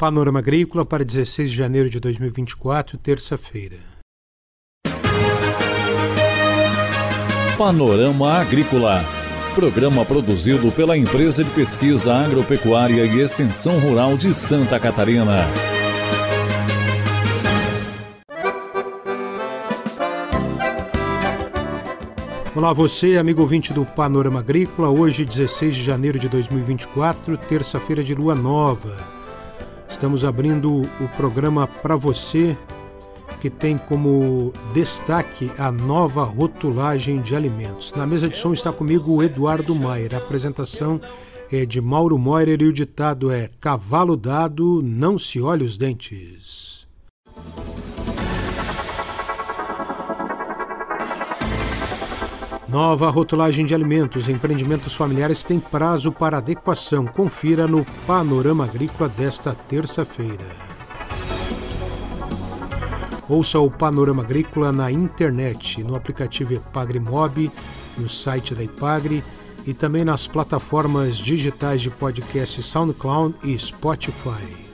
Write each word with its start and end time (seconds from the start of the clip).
Panorama 0.00 0.38
Agrícola 0.38 0.82
para 0.82 1.04
16 1.04 1.50
de 1.50 1.56
janeiro 1.58 1.90
de 1.90 2.00
2024, 2.00 2.96
terça-feira. 2.96 3.76
Panorama 7.58 8.32
Agrícola. 8.32 9.04
Programa 9.54 10.02
produzido 10.06 10.72
pela 10.72 10.96
Empresa 10.96 11.44
de 11.44 11.50
Pesquisa 11.50 12.14
Agropecuária 12.14 13.04
e 13.04 13.20
Extensão 13.20 13.78
Rural 13.78 14.16
de 14.16 14.32
Santa 14.32 14.80
Catarina. 14.80 15.46
Olá 22.56 22.72
você, 22.72 23.18
amigo 23.18 23.42
ouvinte 23.42 23.74
do 23.74 23.84
Panorama 23.84 24.40
Agrícola. 24.40 24.88
Hoje, 24.88 25.26
16 25.26 25.76
de 25.76 25.84
janeiro 25.84 26.18
de 26.18 26.26
2024, 26.30 27.36
terça-feira 27.36 28.02
de 28.02 28.14
lua 28.14 28.34
nova. 28.34 29.19
Estamos 30.00 30.24
abrindo 30.24 30.80
o 30.80 31.08
programa 31.14 31.66
para 31.66 31.94
você 31.94 32.56
que 33.38 33.50
tem 33.50 33.76
como 33.76 34.50
destaque 34.72 35.50
a 35.58 35.70
nova 35.70 36.24
rotulagem 36.24 37.20
de 37.20 37.36
alimentos. 37.36 37.92
Na 37.92 38.06
mesa 38.06 38.26
de 38.26 38.34
som 38.34 38.54
está 38.54 38.72
comigo 38.72 39.12
o 39.12 39.22
Eduardo 39.22 39.74
Maier. 39.74 40.14
A 40.14 40.16
apresentação 40.16 40.98
é 41.52 41.66
de 41.66 41.82
Mauro 41.82 42.16
Moirer 42.16 42.62
e 42.62 42.64
o 42.64 42.72
ditado 42.72 43.30
é: 43.30 43.50
Cavalo 43.60 44.16
dado, 44.16 44.80
não 44.82 45.18
se 45.18 45.38
olhe 45.38 45.64
os 45.64 45.76
dentes. 45.76 46.79
Nova 52.70 53.10
rotulagem 53.10 53.66
de 53.66 53.74
alimentos. 53.74 54.28
Empreendimentos 54.28 54.94
familiares 54.94 55.42
têm 55.42 55.58
prazo 55.58 56.12
para 56.12 56.36
adequação. 56.36 57.04
Confira 57.04 57.66
no 57.66 57.84
Panorama 58.06 58.64
Agrícola 58.64 59.08
desta 59.08 59.52
terça-feira. 59.52 60.46
Ouça 63.28 63.58
o 63.58 63.68
Panorama 63.68 64.22
Agrícola 64.22 64.70
na 64.70 64.90
internet, 64.90 65.82
no 65.82 65.96
aplicativo 65.96 66.54
Epagre 66.54 67.00
no 67.98 68.08
site 68.08 68.54
da 68.54 68.62
Ipagre 68.62 69.24
e 69.66 69.74
também 69.74 70.04
nas 70.04 70.28
plataformas 70.28 71.16
digitais 71.16 71.80
de 71.80 71.90
podcast 71.90 72.62
SoundCloud 72.62 73.34
e 73.42 73.58
Spotify. 73.58 74.69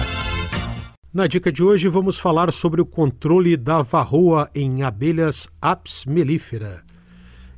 Na 1.14 1.28
dica 1.28 1.52
de 1.52 1.62
hoje 1.62 1.90
vamos 1.90 2.18
falar 2.18 2.54
sobre 2.54 2.80
o 2.80 2.86
controle 2.86 3.58
da 3.58 3.82
varroa 3.82 4.50
em 4.56 4.84
abelhas 4.84 5.50
Apis 5.62 6.06
mellifera. 6.06 6.82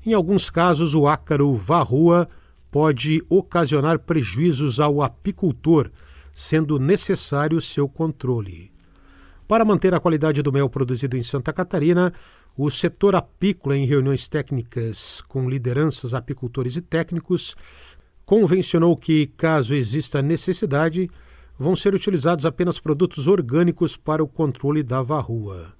Em 0.03 0.13
alguns 0.13 0.49
casos, 0.49 0.95
o 0.95 1.07
ácaro 1.07 1.53
varroa 1.53 2.27
pode 2.71 3.21
ocasionar 3.29 3.99
prejuízos 3.99 4.79
ao 4.79 5.01
apicultor, 5.03 5.91
sendo 6.33 6.79
necessário 6.79 7.59
seu 7.59 7.87
controle. 7.87 8.71
Para 9.47 9.65
manter 9.65 9.93
a 9.93 9.99
qualidade 9.99 10.41
do 10.41 10.51
mel 10.51 10.69
produzido 10.69 11.17
em 11.17 11.23
Santa 11.23 11.51
Catarina, 11.51 12.13
o 12.57 12.71
setor 12.71 13.15
apícola, 13.15 13.75
em 13.75 13.85
reuniões 13.85 14.27
técnicas 14.29 15.21
com 15.27 15.49
lideranças, 15.49 16.13
apicultores 16.13 16.77
e 16.77 16.81
técnicos, 16.81 17.55
convencionou 18.25 18.95
que, 18.95 19.27
caso 19.27 19.73
exista 19.73 20.21
necessidade, 20.21 21.11
vão 21.59 21.75
ser 21.75 21.93
utilizados 21.93 22.45
apenas 22.45 22.79
produtos 22.79 23.27
orgânicos 23.27 23.97
para 23.97 24.23
o 24.23 24.27
controle 24.27 24.81
da 24.81 25.01
varroa. 25.01 25.73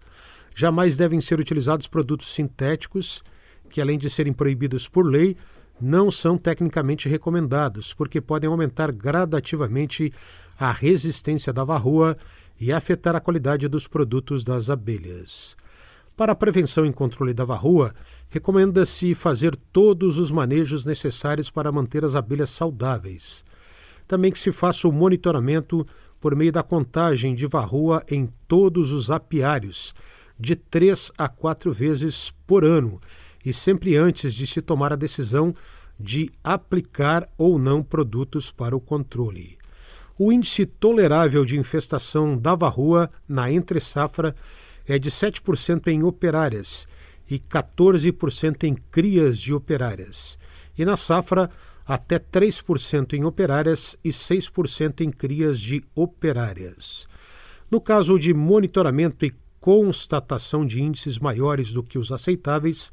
Jamais 0.54 0.98
devem 0.98 1.22
ser 1.22 1.40
utilizados 1.40 1.88
produtos 1.88 2.34
sintéticos, 2.34 3.24
que, 3.70 3.80
além 3.80 3.98
de 3.98 4.10
serem 4.10 4.34
proibidos 4.34 4.88
por 4.88 5.06
lei, 5.06 5.38
não 5.82 6.12
são 6.12 6.38
tecnicamente 6.38 7.10
recomendados, 7.10 7.94
porque 7.94 8.22
podem 8.22 8.50
aumentar 8.50 8.92
gradativamente 8.92 10.14
a 10.60 10.72
resistência 10.72 11.52
da 11.52 11.64
varroa 11.64 12.16
e 12.60 12.72
afetar 12.72 13.16
a 13.16 13.20
qualidade 13.20 13.68
dos 13.68 13.88
produtos 13.88 14.44
das 14.44 14.70
abelhas. 14.70 15.58
Para 16.16 16.34
a 16.34 16.36
prevenção 16.36 16.86
e 16.86 16.94
controle 16.94 17.34
da 17.34 17.44
varroa, 17.44 17.94
recomenda-se 18.30 19.16
fazer 19.16 19.56
todos 19.74 20.20
os 20.20 20.30
manejos 20.30 20.86
necessários 20.86 21.50
para 21.50 21.72
manter 21.72 22.06
as 22.06 22.14
abelhas 22.14 22.52
saudáveis. 22.52 23.44
Também 24.08 24.32
que 24.32 24.40
se 24.40 24.52
faça 24.52 24.88
o 24.88 24.92
monitoramento 24.92 25.88
por 26.20 26.36
meio 26.36 26.52
da 26.52 26.62
contagem 26.62 27.34
de 27.34 27.48
varroa 27.48 28.04
em 28.08 28.32
todos 28.48 28.92
os 28.92 29.10
apiários, 29.10 29.96
de 30.40 30.56
três 30.56 31.12
a 31.18 31.28
quatro 31.28 31.72
vezes 31.74 32.32
por 32.46 32.64
ano, 32.64 33.02
e 33.46 33.54
sempre 33.54 33.96
antes 33.98 34.34
de 34.34 34.46
se 34.46 34.62
tomar 34.62 34.94
a 34.94 34.96
decisão 34.96 35.56
de 36.00 36.30
aplicar 36.44 37.30
ou 37.38 37.60
não 37.60 37.84
produtos 37.84 38.52
para 38.52 38.76
o 38.76 38.82
controle. 38.82 39.58
O 40.18 40.32
índice 40.32 40.66
tolerável 40.66 41.46
de 41.46 41.58
infestação 41.58 42.38
da 42.38 42.56
varroa 42.56 43.10
na 43.28 43.52
entre-safra 43.52 44.36
é 44.88 45.00
de 45.00 45.10
7% 45.10 45.88
em 45.88 46.04
operárias 46.04 46.88
e 47.30 47.40
14% 47.40 48.64
em 48.66 48.76
crias 48.76 49.38
de 49.38 49.54
operárias, 49.54 50.38
e 50.78 50.84
na 50.84 50.98
safra 50.98 51.50
até 51.86 52.20
3% 52.20 53.14
em 53.14 53.24
operárias 53.24 53.98
e 54.04 54.10
6% 54.10 55.02
em 55.02 55.12
crias 55.12 55.60
de 55.60 55.84
operárias. 55.96 57.08
No 57.70 57.80
caso 57.80 58.20
de 58.20 58.34
monitoramento 58.34 59.26
e 59.26 59.34
constatação 59.60 60.66
de 60.66 60.82
índices 60.82 61.20
maiores 61.20 61.72
do 61.72 61.84
que 61.84 61.98
os 61.98 62.12
aceitáveis, 62.12 62.92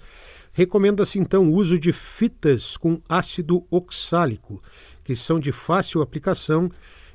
recomenda-se 0.59 1.21
então 1.21 1.49
o 1.49 1.55
uso 1.55 1.79
de 1.79 1.93
fitas 1.93 2.77
com 2.77 3.01
ácido 3.09 3.65
oxálico, 3.71 4.61
que 5.05 5.15
são 5.15 5.39
de 5.39 5.53
fácil 5.53 6.03
aplicação 6.03 6.69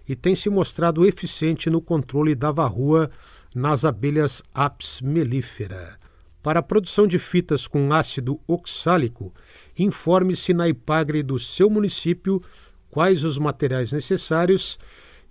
e 0.08 0.16
têm 0.16 0.34
se 0.34 0.50
mostrado 0.50 1.06
eficiente 1.06 1.70
no 1.70 1.82
controle 1.82 2.36
da 2.36 2.52
varroa 2.54 3.12
nas 3.54 3.84
abelhas 3.84 4.42
Apis 4.54 5.02
mellifera. 5.02 6.00
Para 6.42 6.62
a 6.62 6.64
produção 6.64 7.06
de 7.06 7.20
fitas 7.20 7.68
com 7.68 7.92
ácido 7.92 8.40
oxálico, 8.48 9.34
informe-se 9.78 10.54
na 10.54 10.70
IPAGRE 10.70 11.22
do 11.22 11.38
seu 11.38 11.70
município 11.70 12.42
quais 12.90 13.26
os 13.26 13.38
materiais 13.38 13.92
necessários 13.92 14.80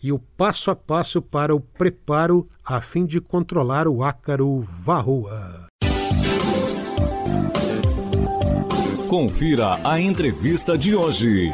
e 0.03 0.12
o 0.12 0.19
passo 0.19 0.71
a 0.71 0.77
passo 0.77 1.23
para 1.23 1.55
o 1.55 1.61
preparo 1.61 2.47
a 2.62 2.79
fim 2.83 3.06
de 3.06 3.23
controlar 3.23 3.89
o 3.89 4.05
ácaro 4.05 4.61
varroa. 4.61 5.62
Confira 9.12 9.78
a 9.84 10.00
entrevista 10.00 10.78
de 10.78 10.97
hoje. 10.97 11.53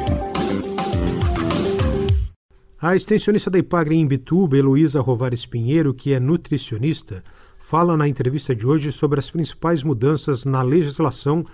A 2.81 2.95
extensionista 2.95 3.49
da 3.49 3.57
IPAGRE 3.57 3.97
em 3.97 4.07
Bituba, 4.07 4.55
Heloísa 4.55 5.01
Rovares 5.01 5.45
Pinheiro, 5.45 5.93
que 5.93 6.13
é 6.13 6.21
nutricionista, 6.21 7.21
fala 7.57 7.97
na 7.97 8.07
entrevista 8.07 8.55
de 8.55 8.65
hoje 8.65 8.93
sobre 8.93 9.19
as 9.19 9.29
principais 9.29 9.83
mudanças 9.83 10.45
na 10.45 10.61
legislação 10.61 11.45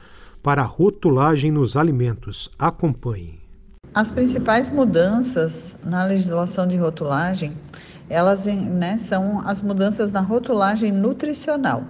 para 0.44 0.62
a 0.62 0.66
rotulagem 0.66 1.50
nos 1.50 1.76
alimentos. 1.76 2.52
Acompanhe. 2.60 3.40
As 3.92 4.12
principais 4.12 4.70
mudanças 4.70 5.76
na 5.84 6.06
legislação 6.06 6.68
de 6.68 6.78
rotulagem, 6.78 7.58
elas 8.08 8.46
né, 8.46 9.00
são 9.00 9.42
as 9.44 9.64
mudanças 9.64 10.12
na 10.12 10.22
rotulagem 10.22 10.92
nutricional, 10.92 11.84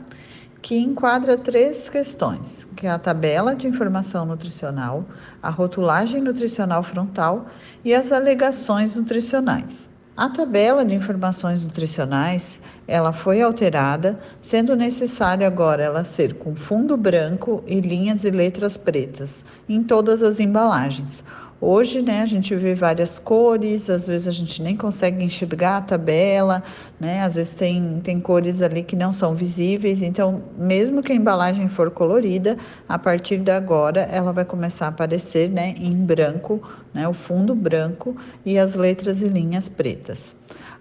que 0.66 0.76
enquadra 0.76 1.38
três 1.38 1.90
questões, 1.90 2.68
que 2.76 2.88
é 2.88 2.90
a 2.90 2.98
tabela 2.98 3.56
de 3.56 3.68
informação 3.68 4.26
nutricional, 4.26 5.06
a 5.40 5.52
rotulagem 5.52 6.20
nutricional 6.20 6.82
frontal 6.82 7.46
e 7.84 7.94
as 7.94 8.12
alegações 8.12 8.96
nutricionais. 8.96 9.92
A 10.18 10.28
tabela 10.28 10.84
de 10.84 10.96
informações 10.96 11.64
nutricionais, 11.64 12.60
ela 12.88 13.14
foi 13.14 13.44
alterada, 13.44 14.18
sendo 14.42 14.76
necessário 14.76 15.46
agora 15.46 15.84
ela 15.84 16.04
ser 16.04 16.34
com 16.34 16.56
fundo 16.56 16.98
branco 16.98 17.64
e 17.68 17.80
linhas 17.80 18.24
e 18.24 18.32
letras 18.32 18.76
pretas 18.76 19.46
em 19.70 19.84
todas 19.84 20.24
as 20.24 20.40
embalagens. 20.40 21.24
Hoje, 21.62 22.02
né, 22.02 22.22
a 22.22 22.26
gente 22.26 22.54
vê 22.54 22.76
várias 22.76 23.18
cores, 23.18 23.90
às 23.90 24.08
vezes 24.08 24.28
a 24.28 24.32
gente 24.32 24.62
nem 24.62 24.76
consegue 24.76 25.24
enxergar 25.24 25.78
a 25.78 25.82
tabela, 25.82 26.62
né? 27.00 27.24
Às 27.24 27.36
vezes 27.36 27.54
tem, 27.54 28.02
tem 28.04 28.20
cores 28.20 28.62
ali 28.62 28.84
que 28.84 28.96
não 28.96 29.14
são 29.14 29.34
visíveis, 29.34 30.02
então, 30.02 30.44
mesmo 30.58 31.02
que 31.02 31.14
a 31.14 31.16
embalagem 31.16 31.70
for 31.70 31.90
colorida, 31.90 32.58
a 32.90 33.00
partir 33.00 33.38
de 33.38 33.52
agora 33.52 34.02
ela 34.02 34.34
vai 34.34 34.44
começar 34.44 34.88
a 34.88 34.90
aparecer, 34.90 35.50
né, 35.50 35.74
em 35.78 35.96
branco, 35.96 36.62
né, 36.94 37.08
o 37.08 37.14
fundo 37.14 37.56
branco 37.56 38.16
e 38.46 38.60
as 38.60 38.76
letras 38.76 39.22
e 39.22 39.28
linhas 39.30 39.70
pretas. 39.70 40.36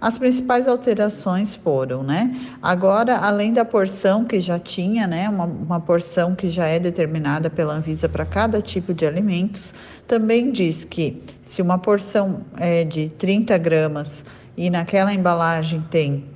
As 0.04 0.18
principais 0.18 0.68
alterações 0.68 1.54
foram, 1.54 2.02
né? 2.02 2.30
Agora, 2.60 3.16
além 3.16 3.54
da 3.54 3.64
porção 3.64 4.22
que 4.22 4.38
já 4.38 4.58
tinha, 4.58 5.06
né? 5.06 5.30
Uma, 5.30 5.46
uma 5.46 5.80
porção 5.80 6.34
que 6.34 6.50
já 6.50 6.66
é 6.66 6.78
determinada 6.78 7.48
pela 7.48 7.72
Anvisa 7.72 8.06
para 8.06 8.26
cada 8.26 8.60
tipo 8.60 8.92
de 8.92 9.06
alimentos, 9.06 9.72
também 10.06 10.52
diz 10.52 10.84
que 10.84 11.22
se 11.46 11.62
uma 11.62 11.78
porção 11.78 12.42
é 12.58 12.84
de 12.84 13.08
30 13.08 13.56
gramas 13.56 14.22
e 14.58 14.68
naquela 14.68 15.10
embalagem 15.14 15.82
tem 15.90 16.26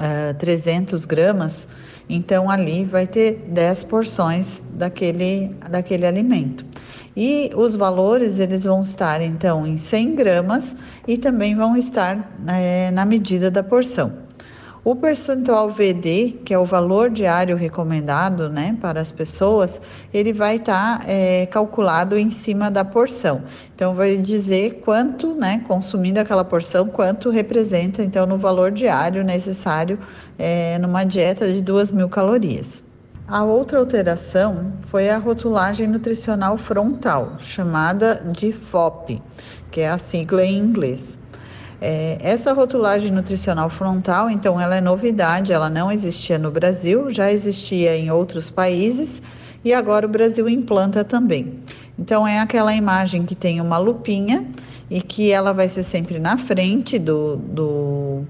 uh, 0.00 0.32
300 0.38 1.04
gramas, 1.04 1.68
então 2.08 2.48
ali 2.48 2.82
vai 2.82 3.06
ter 3.06 3.44
10 3.48 3.84
porções 3.84 4.64
daquele, 4.72 5.54
daquele 5.68 6.06
alimento. 6.06 6.64
E 7.20 7.50
os 7.56 7.74
valores 7.74 8.38
eles 8.38 8.62
vão 8.62 8.80
estar 8.80 9.20
então 9.20 9.66
em 9.66 9.76
100 9.76 10.14
gramas 10.14 10.76
e 11.04 11.18
também 11.18 11.56
vão 11.56 11.76
estar 11.76 12.32
é, 12.46 12.92
na 12.92 13.04
medida 13.04 13.50
da 13.50 13.60
porção. 13.60 14.12
O 14.84 14.94
percentual 14.94 15.68
VD, 15.68 16.36
que 16.44 16.54
é 16.54 16.58
o 16.60 16.64
valor 16.64 17.10
diário 17.10 17.56
recomendado 17.56 18.48
né, 18.48 18.78
para 18.80 19.00
as 19.00 19.10
pessoas, 19.10 19.80
ele 20.14 20.32
vai 20.32 20.58
estar 20.58 21.00
tá, 21.00 21.04
é, 21.08 21.46
calculado 21.46 22.16
em 22.16 22.30
cima 22.30 22.70
da 22.70 22.84
porção. 22.84 23.42
Então, 23.74 23.96
vai 23.96 24.16
dizer 24.16 24.80
quanto, 24.84 25.34
né, 25.34 25.64
consumindo 25.66 26.20
aquela 26.20 26.44
porção, 26.44 26.86
quanto 26.86 27.30
representa, 27.30 28.00
então, 28.00 28.26
no 28.26 28.38
valor 28.38 28.70
diário 28.70 29.24
necessário 29.24 29.98
é, 30.38 30.78
numa 30.78 31.02
dieta 31.02 31.52
de 31.52 31.60
2 31.62 31.90
mil 31.90 32.08
calorias. 32.08 32.87
A 33.30 33.44
outra 33.44 33.78
alteração 33.78 34.72
foi 34.86 35.10
a 35.10 35.18
rotulagem 35.18 35.86
nutricional 35.86 36.56
frontal, 36.56 37.36
chamada 37.38 38.14
de 38.32 38.52
FOP, 38.52 39.20
que 39.70 39.82
é 39.82 39.90
a 39.90 39.98
sigla 39.98 40.42
em 40.42 40.56
inglês. 40.56 41.20
É, 41.78 42.16
essa 42.22 42.54
rotulagem 42.54 43.10
nutricional 43.10 43.68
frontal, 43.68 44.30
então, 44.30 44.58
ela 44.58 44.76
é 44.76 44.80
novidade, 44.80 45.52
ela 45.52 45.68
não 45.68 45.92
existia 45.92 46.38
no 46.38 46.50
Brasil, 46.50 47.10
já 47.10 47.30
existia 47.30 47.94
em 47.98 48.10
outros 48.10 48.48
países 48.48 49.20
e 49.62 49.74
agora 49.74 50.06
o 50.06 50.08
Brasil 50.08 50.48
implanta 50.48 51.04
também. 51.04 51.60
Então, 51.98 52.26
é 52.26 52.40
aquela 52.40 52.72
imagem 52.72 53.26
que 53.26 53.34
tem 53.34 53.60
uma 53.60 53.76
lupinha 53.76 54.48
e 54.88 55.02
que 55.02 55.30
ela 55.30 55.52
vai 55.52 55.68
ser 55.68 55.82
sempre 55.82 56.18
na 56.18 56.38
frente 56.38 56.98
do, 56.98 57.36
do, 57.36 58.22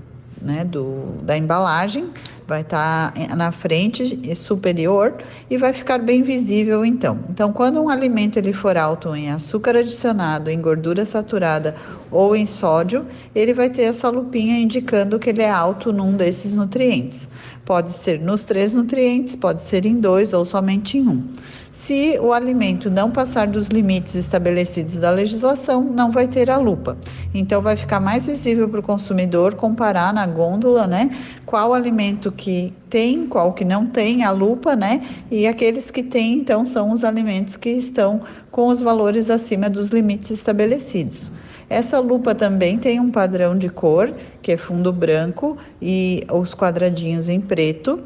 né, 0.43 0.65
do 0.65 1.23
da 1.23 1.37
embalagem, 1.37 2.11
vai 2.49 2.63
estar 2.63 3.13
tá 3.13 3.37
na 3.37 3.53
frente 3.53 4.35
superior 4.35 5.15
e 5.51 5.59
vai 5.59 5.75
ficar 5.75 5.99
bem 5.99 6.23
visível 6.23 6.83
então. 6.83 7.19
Então, 7.29 7.53
quando 7.53 7.79
um 7.79 7.91
alimento 7.91 8.39
ele 8.39 8.55
for 8.55 8.79
alto 8.79 9.15
em 9.15 9.31
açúcar 9.31 9.77
adicionado, 9.77 10.49
em 10.49 10.59
gordura 10.59 11.05
saturada 11.05 11.77
ou 12.11 12.35
em 12.35 12.47
sódio, 12.47 13.05
ele 13.35 13.53
vai 13.53 13.69
ter 13.69 13.83
essa 13.83 14.09
lupinha 14.09 14.59
indicando 14.59 15.19
que 15.19 15.29
ele 15.29 15.43
é 15.43 15.51
alto 15.51 15.93
num 15.93 16.17
desses 16.17 16.57
nutrientes. 16.57 17.29
Pode 17.67 17.93
ser 17.93 18.19
nos 18.19 18.45
três 18.45 18.73
nutrientes, 18.73 19.37
pode 19.37 19.63
ser 19.63 19.85
em 19.85 20.01
dois 20.01 20.33
ou 20.33 20.43
somente 20.43 20.97
em 20.97 21.07
um. 21.07 21.23
Se 21.71 22.19
o 22.19 22.33
alimento 22.33 22.91
não 22.91 23.11
passar 23.11 23.47
dos 23.47 23.67
limites 23.67 24.15
estabelecidos 24.15 24.97
da 24.97 25.11
legislação, 25.11 25.85
não 25.85 26.11
vai 26.11 26.27
ter 26.27 26.51
a 26.51 26.57
lupa. 26.57 26.97
Então, 27.35 27.61
vai 27.61 27.77
ficar 27.77 28.01
mais 28.01 28.27
visível 28.27 28.71
para 28.71 28.81
o 28.81 28.83
consumidor 28.83 29.55
comparar 29.55 30.15
na 30.15 30.27
gôndola, 30.27 30.87
né, 30.87 31.11
qual 31.45 31.75
alimento 31.75 32.33
que 32.39 32.73
tem, 32.89 33.27
qual 33.27 33.53
que 33.53 33.65
não 33.65 33.85
tem 33.85 34.23
a 34.23 34.31
lupa, 34.31 34.77
né? 34.77 35.03
E 35.29 35.47
aqueles 35.47 35.91
que 35.91 36.05
têm, 36.05 36.35
então, 36.35 36.65
são 36.65 36.93
os 36.93 37.03
alimentos 37.03 37.57
que 37.57 37.69
estão 37.69 38.23
com 38.51 38.69
os 38.69 38.81
valores 38.81 39.29
acima 39.29 39.69
dos 39.69 39.89
limites 39.89 40.31
estabelecidos. 40.31 41.33
Essa 41.69 41.99
lupa 41.99 42.35
também 42.35 42.79
tem 42.79 43.01
um 43.01 43.11
padrão 43.11 43.59
de 43.59 43.69
cor, 43.69 44.15
que 44.41 44.53
é 44.53 44.57
fundo 44.57 44.93
branco 44.93 45.59
e 45.83 46.25
os 46.33 46.55
quadradinhos 46.55 47.29
em 47.29 47.41
preto. 47.41 48.01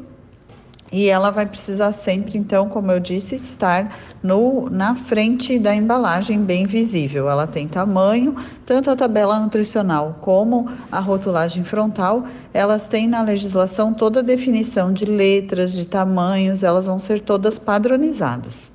E 0.93 1.09
ela 1.09 1.31
vai 1.31 1.47
precisar 1.47 1.91
sempre, 1.91 2.37
então, 2.37 2.69
como 2.69 2.91
eu 2.91 2.99
disse, 2.99 3.33
estar 3.33 3.97
no, 4.21 4.69
na 4.69 4.93
frente 4.93 5.57
da 5.57 5.73
embalagem, 5.73 6.37
bem 6.39 6.67
visível. 6.67 7.27
Ela 7.27 7.47
tem 7.47 7.67
tamanho, 7.67 8.35
tanto 8.63 8.91
a 8.91 8.95
tabela 8.95 9.39
nutricional 9.39 10.19
como 10.21 10.69
a 10.91 10.99
rotulagem 10.99 11.63
frontal, 11.63 12.27
elas 12.53 12.85
têm 12.85 13.07
na 13.07 13.23
legislação 13.23 13.91
toda 13.91 14.19
a 14.19 14.23
definição 14.23 14.93
de 14.93 15.05
letras, 15.05 15.73
de 15.73 15.87
tamanhos, 15.87 16.61
elas 16.61 16.85
vão 16.85 16.99
ser 16.99 17.21
todas 17.21 17.57
padronizadas. 17.57 18.71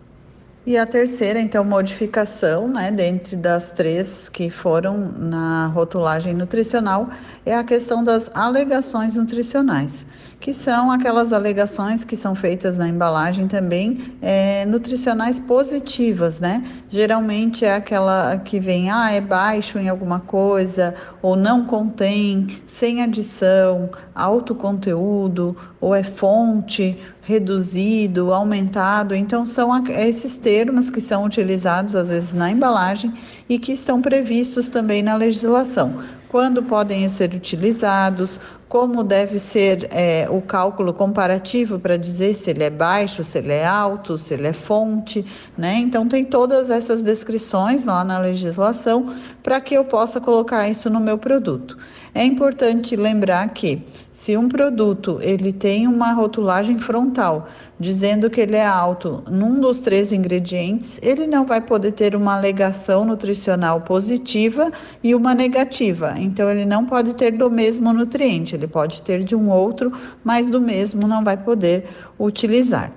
E 0.66 0.76
a 0.76 0.84
terceira, 0.84 1.40
então, 1.40 1.64
modificação, 1.64 2.66
né, 2.66 2.90
dentre 2.90 3.36
das 3.36 3.70
três 3.70 4.28
que 4.28 4.50
foram 4.50 5.12
na 5.16 5.68
rotulagem 5.68 6.34
nutricional, 6.34 7.08
é 7.46 7.54
a 7.54 7.62
questão 7.62 8.02
das 8.02 8.28
alegações 8.34 9.14
nutricionais 9.14 10.04
que 10.40 10.52
são 10.52 10.90
aquelas 10.90 11.32
alegações 11.32 12.04
que 12.04 12.14
são 12.14 12.34
feitas 12.34 12.76
na 12.76 12.88
embalagem 12.88 13.48
também 13.48 14.14
é, 14.22 14.64
nutricionais 14.66 15.40
positivas, 15.40 16.38
né? 16.38 16.64
Geralmente 16.88 17.64
é 17.64 17.74
aquela 17.74 18.38
que 18.38 18.60
vem, 18.60 18.88
ah, 18.90 19.10
é 19.10 19.20
baixo 19.20 19.78
em 19.78 19.88
alguma 19.88 20.20
coisa, 20.20 20.94
ou 21.20 21.34
não 21.34 21.64
contém, 21.64 22.46
sem 22.66 23.02
adição, 23.02 23.90
alto 24.14 24.54
conteúdo, 24.54 25.56
ou 25.80 25.94
é 25.94 26.04
fonte, 26.04 26.96
reduzido, 27.22 28.32
aumentado. 28.32 29.14
Então, 29.14 29.44
são 29.44 29.86
esses 29.88 30.36
termos 30.36 30.88
que 30.88 31.00
são 31.00 31.24
utilizados 31.24 31.96
às 31.96 32.10
vezes 32.10 32.32
na 32.32 32.50
embalagem 32.50 33.12
e 33.48 33.58
que 33.58 33.72
estão 33.72 34.00
previstos 34.00 34.68
também 34.68 35.02
na 35.02 35.16
legislação 35.16 35.98
quando 36.28 36.62
podem 36.62 37.08
ser 37.08 37.34
utilizados, 37.34 38.38
como 38.68 39.02
deve 39.02 39.38
ser 39.38 39.88
é, 39.90 40.28
o 40.30 40.42
cálculo 40.42 40.92
comparativo 40.92 41.78
para 41.78 41.96
dizer 41.96 42.34
se 42.34 42.50
ele 42.50 42.64
é 42.64 42.70
baixo, 42.70 43.24
se 43.24 43.38
ele 43.38 43.52
é 43.52 43.66
alto, 43.66 44.18
se 44.18 44.34
ele 44.34 44.46
é 44.46 44.52
fonte, 44.52 45.24
né? 45.56 45.76
Então 45.78 46.06
tem 46.06 46.24
todas 46.24 46.68
essas 46.68 47.00
descrições 47.00 47.84
lá 47.84 48.04
na 48.04 48.18
legislação 48.18 49.14
para 49.42 49.60
que 49.60 49.74
eu 49.74 49.84
possa 49.84 50.20
colocar 50.20 50.68
isso 50.68 50.90
no 50.90 51.00
meu 51.00 51.16
produto. 51.16 51.78
É 52.14 52.24
importante 52.24 52.96
lembrar 52.96 53.48
que 53.50 53.82
se 54.10 54.36
um 54.36 54.48
produto 54.48 55.18
ele 55.22 55.52
tem 55.52 55.86
uma 55.86 56.12
rotulagem 56.12 56.78
frontal 56.78 57.48
dizendo 57.78 58.28
que 58.28 58.40
ele 58.40 58.56
é 58.56 58.66
alto 58.66 59.22
num 59.30 59.60
dos 59.60 59.78
três 59.78 60.12
ingredientes, 60.12 60.98
ele 61.00 61.26
não 61.26 61.46
vai 61.46 61.60
poder 61.60 61.92
ter 61.92 62.16
uma 62.16 62.36
alegação 62.36 63.04
nutricional 63.04 63.82
positiva 63.82 64.72
e 65.02 65.14
uma 65.14 65.34
negativa. 65.34 66.14
Então 66.16 66.50
ele 66.50 66.64
não 66.64 66.84
pode 66.84 67.14
ter 67.14 67.30
do 67.30 67.48
mesmo 67.50 67.92
nutriente, 67.92 68.57
ele 68.58 68.66
pode 68.68 69.02
ter 69.02 69.24
de 69.24 69.34
um 69.34 69.50
outro, 69.50 69.92
mas 70.22 70.50
do 70.50 70.60
mesmo 70.60 71.08
não 71.08 71.24
vai 71.24 71.36
poder 71.36 71.88
utilizar. 72.18 72.92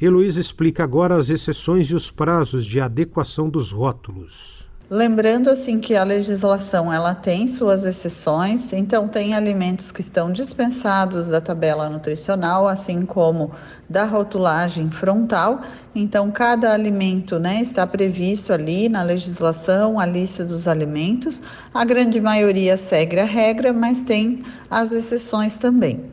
Heloísa 0.00 0.40
explica 0.40 0.82
agora 0.82 1.16
as 1.16 1.28
exceções 1.28 1.88
e 1.88 1.94
os 1.94 2.10
prazos 2.10 2.64
de 2.64 2.80
adequação 2.80 3.48
dos 3.48 3.70
rótulos. 3.70 4.69
Lembrando 4.92 5.48
assim 5.50 5.78
que 5.78 5.94
a 5.94 6.02
legislação 6.02 6.92
ela 6.92 7.14
tem 7.14 7.46
suas 7.46 7.84
exceções, 7.84 8.72
então 8.72 9.06
tem 9.06 9.34
alimentos 9.34 9.92
que 9.92 10.00
estão 10.00 10.32
dispensados 10.32 11.28
da 11.28 11.40
tabela 11.40 11.88
nutricional, 11.88 12.66
assim 12.66 13.06
como 13.06 13.52
da 13.88 14.04
rotulagem 14.04 14.90
frontal. 14.90 15.60
Então 15.94 16.32
cada 16.32 16.72
alimento, 16.72 17.38
né, 17.38 17.60
está 17.62 17.86
previsto 17.86 18.52
ali 18.52 18.88
na 18.88 19.04
legislação 19.04 19.96
a 19.96 20.04
lista 20.04 20.44
dos 20.44 20.66
alimentos. 20.66 21.40
A 21.72 21.84
grande 21.84 22.20
maioria 22.20 22.76
segue 22.76 23.20
a 23.20 23.24
regra, 23.24 23.72
mas 23.72 24.02
tem 24.02 24.42
as 24.68 24.90
exceções 24.90 25.56
também. 25.56 26.10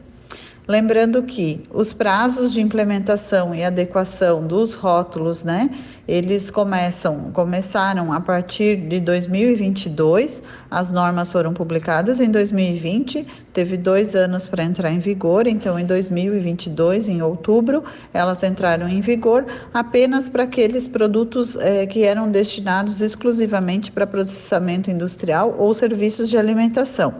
Lembrando 0.67 1.23
que 1.23 1.63
os 1.73 1.93
prazos 1.93 2.51
de 2.51 2.59
implementação 2.59 3.55
e 3.55 3.63
adequação 3.63 4.45
dos 4.45 4.73
rótulos, 4.75 5.41
né, 5.41 5.69
eles 6.07 6.49
começam, 6.49 7.31
começaram 7.33 8.13
a 8.13 8.21
partir 8.21 8.77
de 8.77 8.99
2022. 8.99 10.41
As 10.71 10.91
normas 10.91 11.31
foram 11.31 11.53
publicadas 11.53 12.19
em 12.19 12.31
2020, 12.31 13.25
teve 13.51 13.75
dois 13.75 14.15
anos 14.15 14.47
para 14.47 14.63
entrar 14.63 14.91
em 14.91 14.99
vigor, 14.99 15.47
então 15.47 15.77
em 15.77 15.85
2022, 15.85 17.09
em 17.09 17.21
outubro, 17.21 17.83
elas 18.13 18.41
entraram 18.43 18.87
em 18.87 19.01
vigor 19.01 19.45
apenas 19.73 20.29
para 20.29 20.43
aqueles 20.43 20.87
produtos 20.87 21.57
eh, 21.57 21.85
que 21.85 22.03
eram 22.03 22.31
destinados 22.31 23.01
exclusivamente 23.01 23.91
para 23.91 24.07
processamento 24.07 24.89
industrial 24.89 25.55
ou 25.57 25.73
serviços 25.73 26.29
de 26.29 26.37
alimentação. 26.37 27.15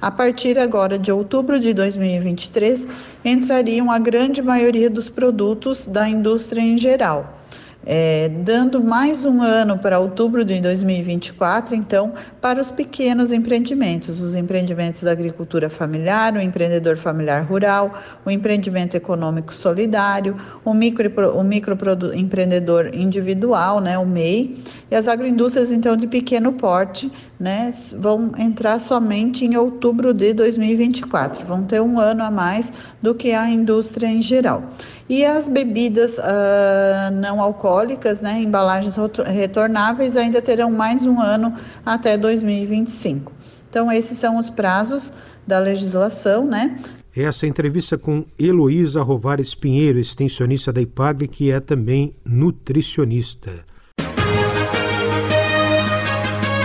A 0.00 0.10
partir 0.10 0.58
agora 0.58 0.98
de 0.98 1.12
outubro 1.12 1.60
de 1.60 1.72
2023, 1.72 2.88
entrariam 3.24 3.88
a 3.88 4.00
grande 4.00 4.42
maioria 4.42 4.90
dos 4.90 5.08
produtos 5.08 5.86
da 5.86 6.08
indústria 6.08 6.60
em 6.60 6.76
geral. 6.76 7.38
É, 7.84 8.28
dando 8.28 8.80
mais 8.80 9.24
um 9.24 9.42
ano 9.42 9.76
para 9.76 9.98
outubro 9.98 10.44
de 10.44 10.60
2024, 10.60 11.74
então, 11.74 12.12
para 12.40 12.60
os 12.60 12.70
pequenos 12.70 13.32
empreendimentos, 13.32 14.20
os 14.20 14.36
empreendimentos 14.36 15.02
da 15.02 15.10
agricultura 15.10 15.68
familiar, 15.68 16.32
o 16.34 16.40
empreendedor 16.40 16.96
familiar 16.96 17.42
rural, 17.42 18.00
o 18.24 18.30
empreendimento 18.30 18.96
econômico 18.96 19.52
solidário, 19.52 20.36
o 20.64 20.72
micro, 20.72 21.10
o 21.36 21.42
microempreendedor 21.42 22.90
individual, 22.94 23.80
né, 23.80 23.98
o 23.98 24.06
MEI, 24.06 24.56
e 24.88 24.94
as 24.94 25.08
agroindústrias, 25.08 25.72
então, 25.72 25.96
de 25.96 26.06
pequeno 26.06 26.52
porte, 26.52 27.10
né, 27.42 27.74
vão 27.98 28.30
entrar 28.38 28.78
somente 28.78 29.44
em 29.44 29.56
outubro 29.56 30.14
de 30.14 30.32
2024, 30.32 31.44
vão 31.44 31.64
ter 31.64 31.82
um 31.82 31.98
ano 31.98 32.22
a 32.22 32.30
mais 32.30 32.72
do 33.02 33.16
que 33.16 33.32
a 33.32 33.50
indústria 33.50 34.06
em 34.06 34.22
geral. 34.22 34.62
E 35.08 35.24
as 35.24 35.48
bebidas 35.48 36.18
uh, 36.18 37.10
não 37.12 37.42
alcoólicas, 37.42 38.20
né, 38.20 38.40
embalagens 38.40 38.94
retornáveis, 39.26 40.16
ainda 40.16 40.40
terão 40.40 40.70
mais 40.70 41.04
um 41.04 41.20
ano 41.20 41.52
até 41.84 42.16
2025. 42.16 43.32
Então, 43.68 43.90
esses 43.90 44.16
são 44.16 44.38
os 44.38 44.48
prazos 44.48 45.12
da 45.44 45.58
legislação, 45.58 46.46
né? 46.46 46.78
Essa 47.14 47.44
entrevista 47.44 47.98
com 47.98 48.24
Heloísa 48.38 49.02
Rovares 49.02 49.52
Pinheiro, 49.52 49.98
extensionista 49.98 50.72
da 50.72 50.80
IPAGRE, 50.80 51.26
que 51.26 51.50
é 51.50 51.58
também 51.58 52.14
nutricionista. 52.24 53.71